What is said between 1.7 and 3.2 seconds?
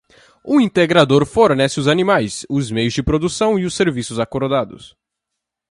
os animais, os meios de